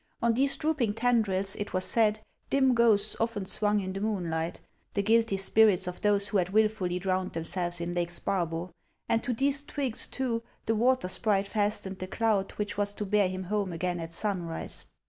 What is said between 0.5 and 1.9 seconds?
drooping tendrils, it was